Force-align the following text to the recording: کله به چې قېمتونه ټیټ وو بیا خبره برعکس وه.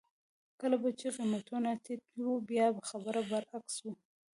کله 0.59 0.75
به 0.81 0.89
چې 0.99 1.07
قېمتونه 1.15 1.69
ټیټ 1.83 2.03
وو 2.23 2.33
بیا 2.49 2.65
خبره 2.89 3.21
برعکس 3.29 3.75
وه. 3.83 3.93